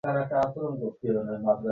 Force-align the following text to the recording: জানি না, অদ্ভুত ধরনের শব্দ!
জানি 0.03 0.23
না, 0.31 0.37
অদ্ভুত 0.61 0.93
ধরনের 1.05 1.39
শব্দ! 1.43 1.65